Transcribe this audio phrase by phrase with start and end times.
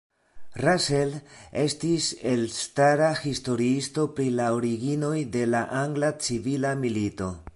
[0.63, 1.11] Russell
[1.63, 7.33] estis elstara historiisto pri la originoj de la Angla Civila Milito.